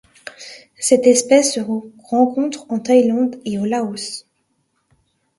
Cette 0.79 1.05
espèce 1.05 1.53
se 1.53 1.59
rencontre 1.59 2.65
en 2.69 2.79
Thaïlande 2.79 3.39
et 3.45 3.59
au 3.59 3.65
Laos. 3.65 4.25